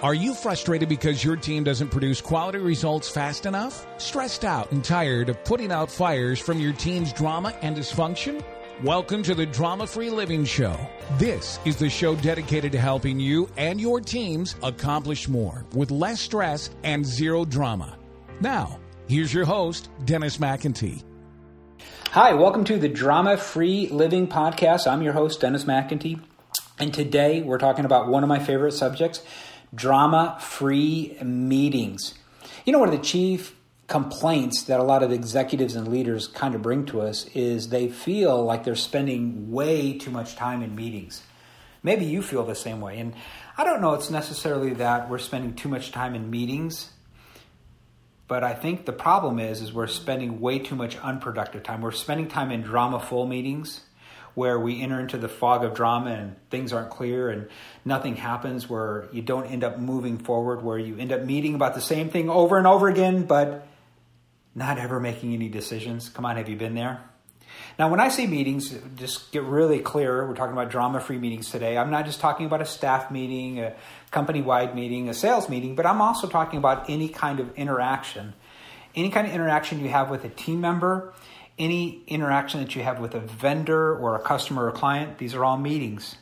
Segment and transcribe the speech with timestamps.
[0.00, 3.84] Are you frustrated because your team doesn't produce quality results fast enough?
[4.00, 8.40] Stressed out and tired of putting out fires from your team's drama and dysfunction?
[8.84, 10.78] Welcome to the Drama Free Living Show.
[11.18, 16.20] This is the show dedicated to helping you and your teams accomplish more with less
[16.20, 17.98] stress and zero drama.
[18.40, 18.78] Now,
[19.08, 21.02] here's your host, Dennis McIntee.
[22.12, 24.86] Hi, welcome to the Drama Free Living Podcast.
[24.86, 26.20] I'm your host, Dennis McIntee.
[26.78, 29.22] And today we're talking about one of my favorite subjects
[29.74, 32.14] drama free meetings.
[32.64, 33.54] You know, one of the chief
[33.86, 37.88] complaints that a lot of executives and leaders kind of bring to us is they
[37.88, 41.22] feel like they're spending way too much time in meetings.
[41.82, 42.98] Maybe you feel the same way.
[42.98, 43.14] And
[43.56, 46.90] I don't know it's necessarily that we're spending too much time in meetings,
[48.26, 51.80] but I think the problem is is we're spending way too much unproductive time.
[51.80, 53.80] We're spending time in drama full meetings
[54.34, 57.48] where we enter into the fog of drama and things aren't clear and
[57.84, 61.74] nothing happens, where you don't end up moving forward, where you end up meeting about
[61.74, 63.66] the same thing over and over again, but
[64.54, 66.08] not ever making any decisions.
[66.08, 67.00] Come on, have you been there?
[67.78, 70.26] Now, when I say meetings, just get really clear.
[70.26, 71.78] We're talking about drama free meetings today.
[71.78, 73.74] I'm not just talking about a staff meeting, a
[74.10, 78.34] company wide meeting, a sales meeting, but I'm also talking about any kind of interaction.
[78.94, 81.12] Any kind of interaction you have with a team member,
[81.58, 85.44] any interaction that you have with a vendor or a customer or client, these are
[85.44, 86.16] all meetings.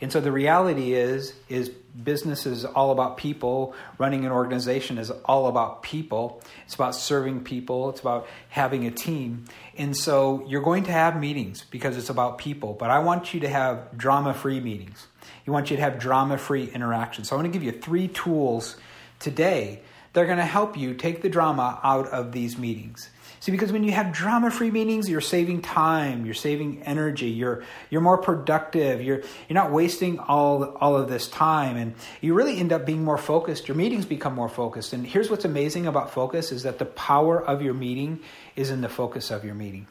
[0.00, 3.74] And so the reality is is business is all about people.
[3.98, 6.42] Running an organization is all about people.
[6.66, 7.88] It's about serving people.
[7.88, 9.46] It's about having a team.
[9.78, 12.74] And so you're going to have meetings because it's about people.
[12.74, 15.06] But I want you to have drama-free meetings.
[15.46, 17.28] You want you to have drama-free interactions.
[17.28, 18.76] So I want to give you three tools
[19.18, 19.80] today
[20.12, 23.08] that are going to help you take the drama out of these meetings.
[23.46, 28.00] See, because when you have drama-free meetings, you're saving time, you're saving energy, you're you're
[28.00, 32.72] more productive, you're you're not wasting all all of this time, and you really end
[32.72, 33.68] up being more focused.
[33.68, 34.92] Your meetings become more focused.
[34.92, 38.18] And here's what's amazing about focus is that the power of your meeting
[38.56, 39.86] is in the focus of your meeting.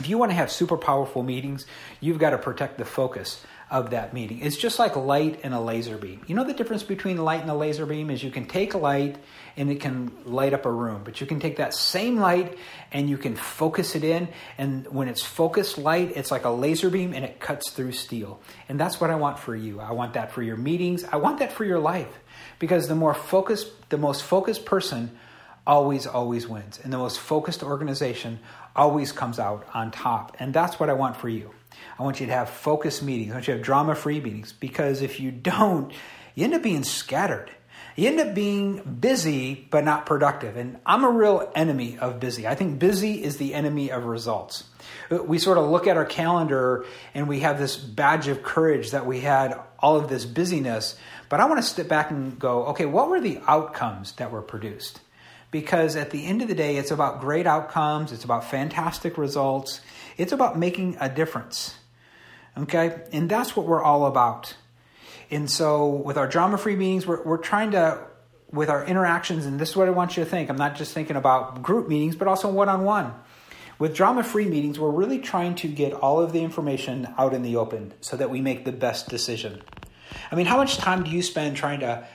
[0.00, 1.66] If you want to have super powerful meetings,
[2.00, 3.40] you've got to protect the focus
[3.70, 4.40] of that meeting.
[4.40, 6.22] It's just like light and a laser beam.
[6.26, 9.16] You know the difference between light and a laser beam is you can take light
[9.56, 12.58] and it can light up a room, but you can take that same light
[12.90, 16.90] and you can focus it in and when it's focused light, it's like a laser
[16.90, 18.40] beam and it cuts through steel.
[18.68, 19.78] And that's what I want for you.
[19.78, 21.04] I want that for your meetings.
[21.04, 22.18] I want that for your life.
[22.58, 25.16] Because the more focused the most focused person
[25.64, 28.40] always always wins and the most focused organization
[28.74, 30.36] always comes out on top.
[30.40, 31.52] And that's what I want for you.
[31.98, 33.30] I want you to have focused meetings.
[33.30, 35.92] I want you to have drama free meetings because if you don't,
[36.34, 37.50] you end up being scattered.
[37.96, 40.56] You end up being busy but not productive.
[40.56, 42.46] And I'm a real enemy of busy.
[42.46, 44.64] I think busy is the enemy of results.
[45.10, 49.06] We sort of look at our calendar and we have this badge of courage that
[49.06, 50.96] we had all of this busyness.
[51.28, 54.42] But I want to step back and go, okay, what were the outcomes that were
[54.42, 55.00] produced?
[55.50, 59.80] Because at the end of the day, it's about great outcomes, it's about fantastic results,
[60.16, 61.74] it's about making a difference.
[62.56, 63.02] Okay?
[63.12, 64.54] And that's what we're all about.
[65.30, 68.04] And so with our drama free meetings, we're, we're trying to,
[68.52, 70.50] with our interactions, and this is what I want you to think.
[70.50, 73.14] I'm not just thinking about group meetings, but also one on one.
[73.78, 77.42] With drama free meetings, we're really trying to get all of the information out in
[77.42, 79.62] the open so that we make the best decision.
[80.30, 82.06] I mean, how much time do you spend trying to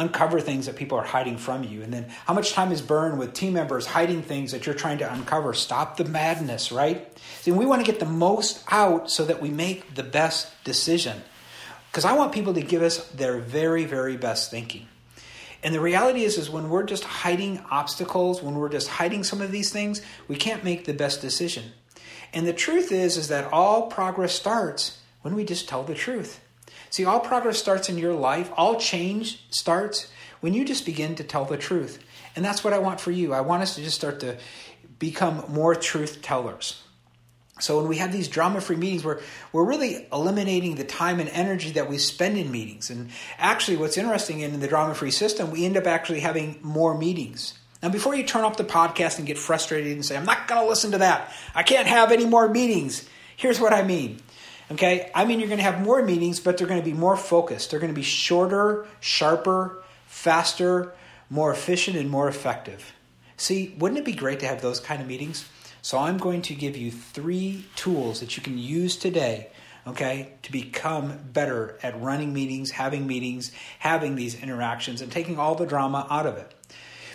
[0.00, 1.82] uncover things that people are hiding from you?
[1.82, 4.98] And then how much time is burned with team members hiding things that you're trying
[4.98, 5.54] to uncover?
[5.54, 7.16] Stop the madness, right?
[7.40, 11.22] See, we want to get the most out so that we make the best decision.
[11.90, 14.86] Because I want people to give us their very, very best thinking.
[15.62, 19.42] And the reality is, is when we're just hiding obstacles, when we're just hiding some
[19.42, 21.72] of these things, we can't make the best decision.
[22.32, 26.40] And the truth is, is that all progress starts when we just tell the truth.
[26.90, 31.24] See, all progress starts in your life, all change starts when you just begin to
[31.24, 32.02] tell the truth.
[32.36, 33.32] And that's what I want for you.
[33.32, 34.36] I want us to just start to
[34.98, 36.82] become more truth tellers.
[37.60, 39.20] So when we have these drama-free meetings, we're
[39.52, 42.88] we're really eliminating the time and energy that we spend in meetings.
[42.90, 47.54] And actually, what's interesting in the drama-free system, we end up actually having more meetings.
[47.82, 50.62] Now, before you turn off the podcast and get frustrated and say, "I'm not going
[50.62, 51.32] to listen to that.
[51.54, 54.20] I can't have any more meetings," here's what I mean.
[54.70, 57.16] Okay, I mean you're going to have more meetings, but they're going to be more
[57.16, 57.70] focused.
[57.70, 60.92] They're going to be shorter, sharper, faster,
[61.28, 62.92] more efficient, and more effective.
[63.36, 65.48] See, wouldn't it be great to have those kind of meetings?
[65.82, 69.48] So I'm going to give you three tools that you can use today,
[69.86, 75.54] okay, to become better at running meetings, having meetings, having these interactions, and taking all
[75.54, 76.54] the drama out of it.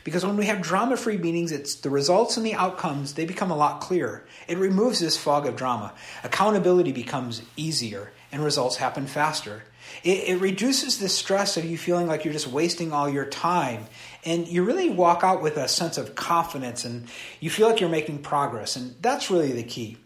[0.05, 3.49] Because when we have drama free meetings, it's the results and the outcomes, they become
[3.49, 4.23] a lot clearer.
[4.47, 5.93] It removes this fog of drama.
[6.23, 9.63] Accountability becomes easier and results happen faster.
[10.03, 13.87] It, it reduces the stress of you feeling like you're just wasting all your time.
[14.23, 17.07] And you really walk out with a sense of confidence and
[17.39, 18.75] you feel like you're making progress.
[18.75, 19.97] And that's really the key.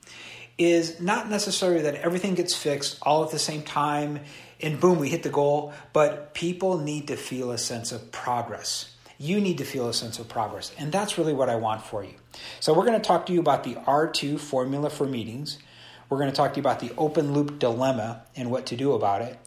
[0.57, 4.21] Is not necessarily that everything gets fixed all at the same time
[4.61, 8.93] and boom, we hit the goal, but people need to feel a sense of progress.
[9.19, 10.71] You need to feel a sense of progress.
[10.79, 12.15] And that's really what I want for you.
[12.59, 15.59] So, we're going to talk to you about the R2 formula for meetings.
[16.09, 18.93] We're going to talk to you about the open loop dilemma and what to do
[18.93, 19.37] about it.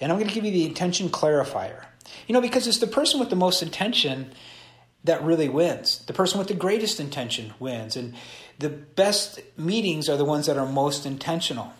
[0.00, 1.84] And I'm going to give you the intention clarifier.
[2.26, 4.32] You know, because it's the person with the most intention
[5.04, 6.04] that really wins.
[6.06, 7.96] The person with the greatest intention wins.
[7.96, 8.14] And
[8.58, 11.72] the best meetings are the ones that are most intentional.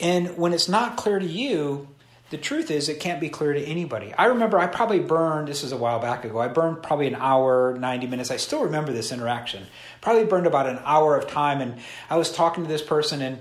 [0.00, 1.88] And when it's not clear to you,
[2.32, 4.12] the truth is it can't be clear to anybody.
[4.14, 7.14] I remember I probably burned, this is a while back ago, I burned probably an
[7.14, 8.30] hour, 90 minutes.
[8.30, 9.66] I still remember this interaction.
[10.00, 11.60] Probably burned about an hour of time.
[11.60, 13.38] And I was talking to this person and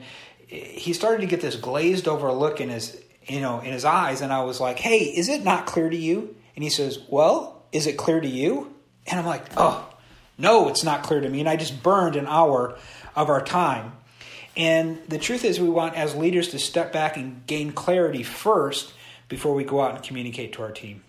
[0.48, 4.22] he started to get this glazed over look in his you know, in his eyes.
[4.22, 6.36] And I was like, hey, is it not clear to you?
[6.56, 8.74] And he says, well, is it clear to you?
[9.08, 9.88] And I'm like, oh,
[10.38, 11.40] no, it's not clear to me.
[11.40, 12.78] And I just burned an hour
[13.16, 13.94] of our time.
[14.58, 18.94] And the truth is, we want as leaders to step back and gain clarity first
[19.30, 21.04] before we go out and communicate to our team.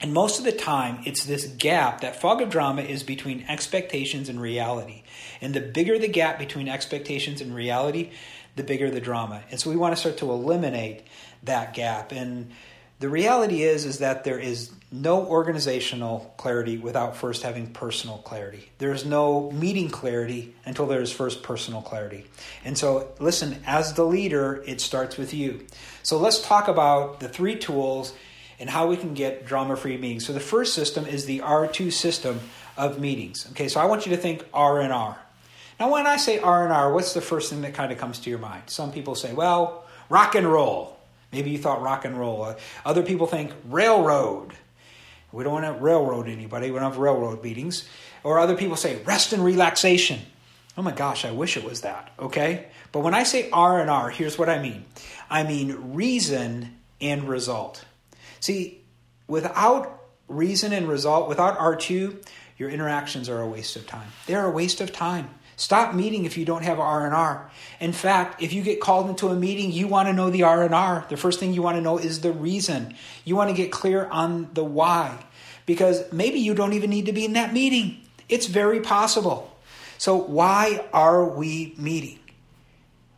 [0.00, 4.28] And most of the time, it's this gap that fog of drama is between expectations
[4.28, 5.02] and reality.
[5.40, 8.12] And the bigger the gap between expectations and reality,
[8.54, 9.42] the bigger the drama.
[9.50, 11.02] And so we want to start to eliminate
[11.42, 12.12] that gap.
[12.12, 12.52] And
[13.00, 18.70] the reality is is that there is no organizational clarity without first having personal clarity.
[18.78, 22.26] There is no meeting clarity until there is first personal clarity.
[22.64, 25.66] And so, listen, as the leader, it starts with you.
[26.02, 28.14] So, let's talk about the three tools
[28.58, 30.26] and how we can get drama free meetings.
[30.26, 32.40] So, the first system is the R2 system
[32.76, 33.46] of meetings.
[33.50, 35.18] Okay, so I want you to think R and R.
[35.78, 38.18] Now, when I say R and R, what's the first thing that kind of comes
[38.20, 38.64] to your mind?
[38.66, 40.97] Some people say, well, rock and roll.
[41.32, 42.42] Maybe you thought rock and roll.
[42.42, 44.52] Uh, other people think railroad.
[45.30, 46.70] We don't want to railroad anybody.
[46.70, 47.86] We don't have railroad meetings.
[48.24, 50.20] Or other people say rest and relaxation.
[50.76, 52.10] Oh my gosh, I wish it was that.
[52.18, 52.66] Okay?
[52.92, 54.84] But when I say R and R, here's what I mean.
[55.28, 57.84] I mean reason and result.
[58.40, 58.80] See,
[59.26, 62.24] without reason and result, without R2,
[62.56, 64.08] your interactions are a waste of time.
[64.26, 65.30] They're a waste of time.
[65.58, 67.50] Stop meeting if you don't have R&R.
[67.80, 71.04] In fact, if you get called into a meeting, you want to know the R&R.
[71.08, 72.94] The first thing you want to know is the reason.
[73.24, 75.18] You want to get clear on the why
[75.66, 78.00] because maybe you don't even need to be in that meeting.
[78.28, 79.52] It's very possible.
[79.98, 82.20] So why are we meeting?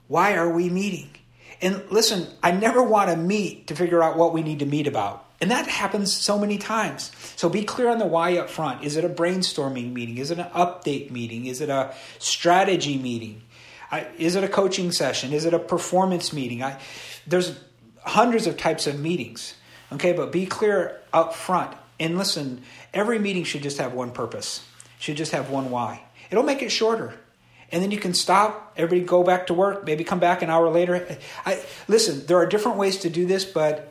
[0.08, 1.10] Why are we meeting?
[1.60, 4.86] And listen, I never want to meet to figure out what we need to meet
[4.86, 5.26] about.
[5.40, 7.10] And that happens so many times.
[7.36, 8.84] So be clear on the why up front.
[8.84, 10.18] Is it a brainstorming meeting?
[10.18, 11.46] Is it an update meeting?
[11.46, 13.42] Is it a strategy meeting?
[13.90, 15.32] I, is it a coaching session?
[15.32, 16.62] Is it a performance meeting?
[16.62, 16.78] I,
[17.26, 17.58] there's
[18.04, 19.54] hundreds of types of meetings.
[19.92, 21.74] Okay, but be clear up front.
[21.98, 22.62] And listen,
[22.94, 24.64] every meeting should just have one purpose,
[24.98, 26.02] should just have one why.
[26.30, 27.14] It'll make it shorter.
[27.72, 30.70] And then you can stop, everybody go back to work, maybe come back an hour
[30.70, 31.18] later.
[31.46, 33.89] I, listen, there are different ways to do this, but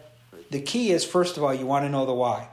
[0.50, 2.50] the key is first of all, you want to know the why.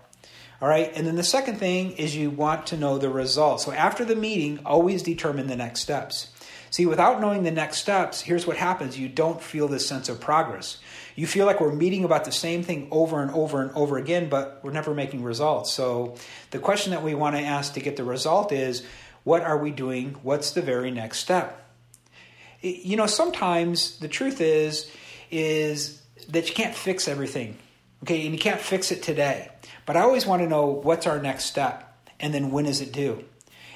[0.60, 0.90] All right.
[0.94, 3.60] And then the second thing is you want to know the result.
[3.60, 6.32] So after the meeting, always determine the next steps.
[6.70, 10.20] See, without knowing the next steps, here's what happens you don't feel this sense of
[10.20, 10.78] progress.
[11.14, 14.28] You feel like we're meeting about the same thing over and over and over again,
[14.28, 15.72] but we're never making results.
[15.72, 16.16] So
[16.50, 18.84] the question that we want to ask to get the result is
[19.24, 20.16] what are we doing?
[20.22, 21.62] What's the very next step?
[22.60, 24.90] You know, sometimes the truth is
[25.30, 27.58] is that you can't fix everything
[28.02, 29.50] Okay, and you can't fix it today.
[29.86, 31.86] But I always want to know what's our next step
[32.20, 33.24] and then when is it due?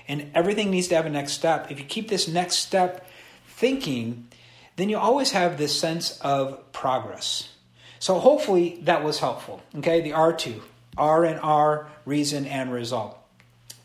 [0.09, 1.71] And everything needs to have a next step.
[1.71, 3.09] If you keep this next step
[3.47, 4.29] thinking,
[4.77, 7.51] then you always have this sense of progress.
[7.99, 9.63] So hopefully that was helpful.
[9.77, 10.61] Okay, the R2,
[10.97, 13.17] R and R, reason and result.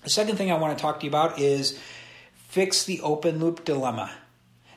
[0.03, 1.79] The second thing I want to talk to you about is
[2.33, 4.11] fix the open loop dilemma.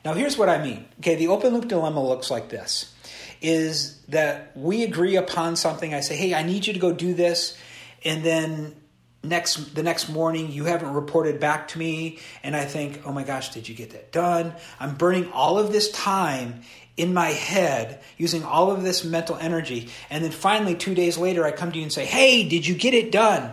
[0.04, 0.86] Now here's what I mean.
[1.00, 2.92] Okay, the open loop dilemma looks like this
[3.40, 5.94] is that we agree upon something.
[5.94, 7.56] I say, hey, I need you to go do this.
[8.04, 8.74] And then
[9.22, 12.18] next the next morning you haven't reported back to me.
[12.42, 14.54] And i think oh my gosh did you get that done?
[14.78, 16.62] I'm burning all of this time
[16.96, 19.88] in my head using all of this mental energy.
[20.10, 22.74] And then finally 2 days later i come to you and say hey did you
[22.74, 23.52] get it done?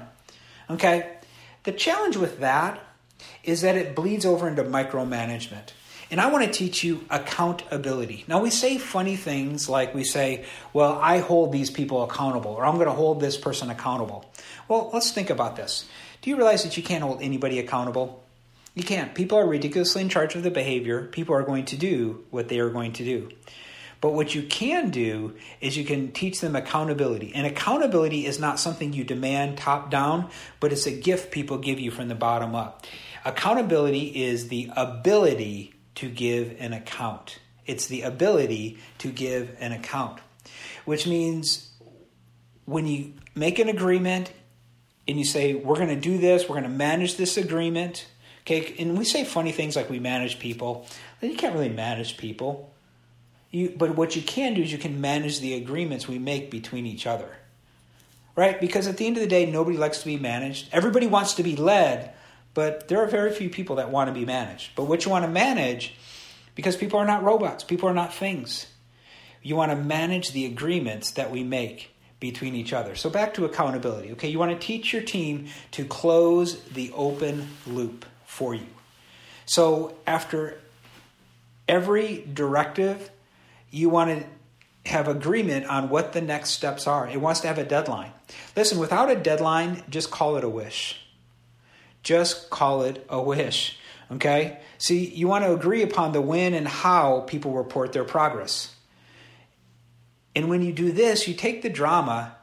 [0.70, 1.18] Okay?
[1.63, 2.80] The challenge with that
[3.44, 5.72] is that it bleeds over into micromanagement
[6.12, 8.26] and I want to teach you accountability.
[8.28, 12.66] Now, we say funny things like we say, well, I hold these people accountable, or
[12.66, 14.26] I'm going to hold this person accountable.
[14.68, 15.86] Well, let's think about this.
[16.22, 18.24] Do you realize that you can't hold anybody accountable?
[18.74, 19.16] You can't.
[19.16, 21.06] People are ridiculously in charge of the behavior.
[21.06, 23.30] People are going to do what they are going to do.
[24.02, 27.32] But what you can do is you can teach them accountability.
[27.34, 31.80] And accountability is not something you demand top down, but it's a gift people give
[31.80, 32.86] you from the bottom up.
[33.24, 37.40] Accountability is the ability to give an account.
[37.66, 40.20] It's the ability to give an account,
[40.86, 41.72] which means
[42.66, 44.32] when you make an agreement
[45.08, 48.08] and you say, We're going to do this, we're going to manage this agreement.
[48.42, 50.86] Okay, and we say funny things like we manage people.
[51.22, 52.72] You can't really manage people.
[53.50, 56.86] You, but what you can do is you can manage the agreements we make between
[56.86, 57.30] each other.
[58.36, 58.60] Right?
[58.60, 60.68] Because at the end of the day, nobody likes to be managed.
[60.72, 62.14] Everybody wants to be led,
[62.56, 64.72] but there are very few people that want to be managed.
[64.76, 65.94] But what you want to manage,
[66.56, 68.66] because people are not robots, people are not things.
[69.44, 72.96] You want to manage the agreements that we make between each other.
[72.96, 74.14] So back to accountability.
[74.14, 78.66] Okay, you want to teach your team to close the open loop for you.
[79.46, 80.60] So after
[81.68, 83.12] every directive
[83.76, 87.10] you want to have agreement on what the next steps are.
[87.10, 88.12] It wants to have a deadline.
[88.56, 91.05] Listen, without a deadline, just call it a wish.
[92.06, 93.78] Just call it a wish.
[94.12, 94.60] Okay?
[94.78, 98.74] See, you want to agree upon the when and how people report their progress.
[100.36, 102.36] And when you do this, you take the drama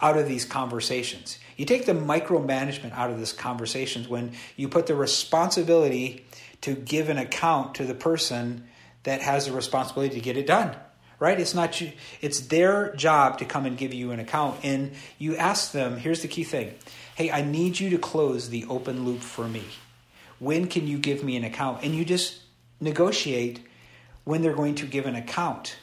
[0.00, 1.38] out of these conversations.
[1.58, 6.24] You take the micromanagement out of these conversations when you put the responsibility
[6.62, 8.64] to give an account to the person
[9.02, 10.74] that has the responsibility to get it done
[11.20, 11.38] right?
[11.38, 15.36] It's not you it's their job to come and give you an account and you
[15.36, 16.74] ask them here's the key thing.
[17.14, 19.62] Hey i need you to close the open loop for me.
[20.40, 21.84] When can you give me an account?
[21.84, 22.40] And you just
[22.80, 23.60] negotiate
[24.24, 25.76] when they're going to give an account.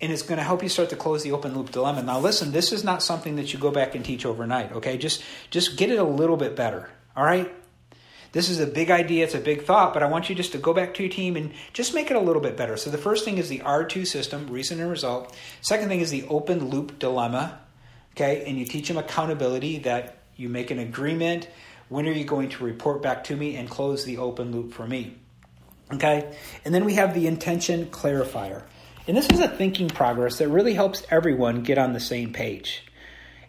[0.00, 2.02] And it's going to help you start to close the open loop dilemma.
[2.02, 4.98] Now listen this is not something that you go back and teach overnight okay?
[4.98, 7.50] Just just get it a little bit better all right
[8.34, 10.58] this is a big idea, it's a big thought, but I want you just to
[10.58, 12.76] go back to your team and just make it a little bit better.
[12.76, 15.34] So the first thing is the R2 system, reason and result.
[15.60, 17.60] Second thing is the open loop dilemma.
[18.16, 21.48] Okay, and you teach them accountability that you make an agreement.
[21.88, 24.86] When are you going to report back to me and close the open loop for
[24.86, 25.16] me?
[25.92, 28.64] Okay, and then we have the intention clarifier.
[29.06, 32.84] And this is a thinking progress that really helps everyone get on the same page.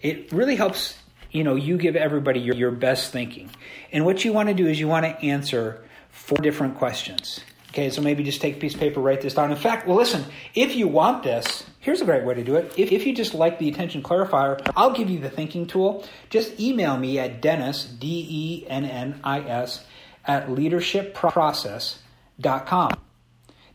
[0.01, 0.95] It really helps
[1.35, 3.51] you know, you give everybody your, your best thinking.
[3.91, 7.41] And what you want to do is you want to answer four different questions.
[7.69, 9.51] Okay, so maybe just take a piece of paper, write this down.
[9.51, 10.23] In fact, well, listen,
[10.53, 12.73] if you want this, here's a great way to do it.
[12.77, 16.05] If, if you just like the intention clarifier, I'll give you the thinking tool.
[16.29, 19.83] Just email me at Dennis, D E N N I S,
[20.23, 22.91] at leadershipprocess.com.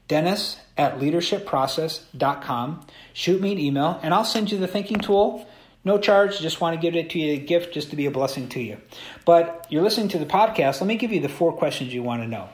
[0.09, 2.87] Dennis at leadershipprocess.com.
[3.13, 5.47] Shoot me an email, and I'll send you the thinking tool
[5.85, 8.11] no charge, just want to give it to you a gift just to be a
[8.11, 8.79] blessing to you.
[9.25, 12.23] But you're listening to the podcast, let me give you the four questions you want
[12.23, 12.49] to know.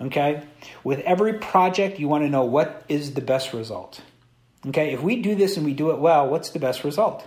[0.00, 0.42] Okay?
[0.82, 4.00] With every project, you want to know what is the best result.
[4.66, 4.92] Okay?
[4.92, 7.26] If we do this and we do it well, what's the best result?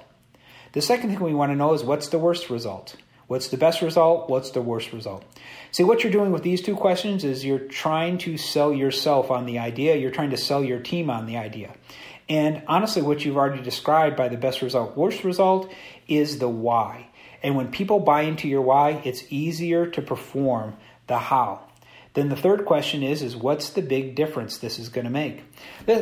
[0.74, 2.96] The second thing we want to know is what's the worst result?
[3.28, 4.30] What's the best result?
[4.30, 5.24] What's the worst result?
[5.72, 9.46] See, what you're doing with these two questions is you're trying to sell yourself on
[9.46, 11.74] the idea, you're trying to sell your team on the idea.
[12.30, 15.72] And honestly, what you've already described by the best result, worst result
[16.08, 17.08] is the why.
[17.42, 20.76] And when people buy into your why, it's easier to perform
[21.08, 21.62] the how.
[22.14, 25.44] Then the third question is is what's the big difference this is going to make?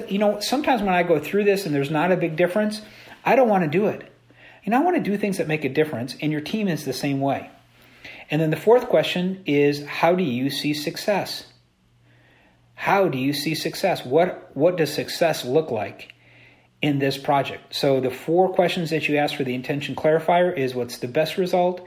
[0.10, 2.82] You know, sometimes when I go through this and there's not a big difference,
[3.26, 4.12] I don't want to do it.
[4.66, 6.94] Know, I want to do things that make a difference, and your team is the
[6.94, 7.52] same way.
[8.32, 11.46] And then the fourth question is how do you see success?
[12.74, 14.04] How do you see success?
[14.04, 16.15] What what does success look like?
[16.86, 17.74] In this project.
[17.74, 21.36] So the four questions that you ask for the intention clarifier is what's the best
[21.36, 21.82] result,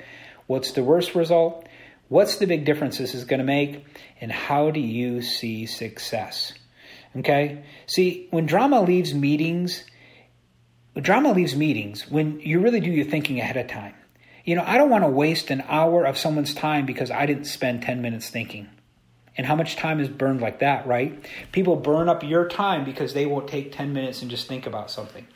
[0.48, 1.68] what's the worst result,
[2.08, 3.84] what's the big difference this is going to make,
[4.20, 6.52] and how do you see success?
[7.16, 7.62] Okay?
[7.86, 9.84] See, when drama leaves meetings,
[10.96, 13.94] drama leaves meetings when you really do your thinking ahead of time.
[14.44, 17.44] You know, I don't want to waste an hour of someone's time because I didn't
[17.44, 18.68] spend 10 minutes thinking.
[19.38, 21.24] And how much time is burned like that, right?
[21.52, 24.90] People burn up your time because they won't take 10 minutes and just think about
[24.90, 25.26] something.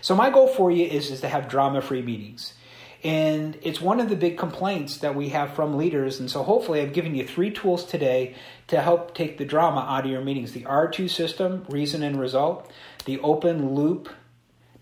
[0.00, 2.54] So my goal for you is, is to have drama-free meetings.
[3.02, 6.20] And it's one of the big complaints that we have from leaders.
[6.20, 8.34] And so hopefully I've given you three tools today
[8.68, 10.52] to help take the drama out of your meetings.
[10.52, 12.70] The R2 system, reason and result,
[13.06, 14.10] the open loop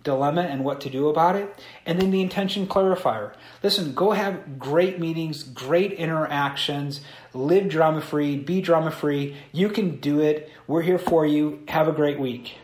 [0.09, 3.35] dilemma and what to do about it, and then the intention clarifier.
[3.63, 7.03] Listen, go have great meetings, great interactions,
[7.35, 9.37] live drama free, be drama free.
[9.53, 10.51] You can do it.
[10.67, 11.61] We're here for you.
[11.69, 12.55] Have a great week.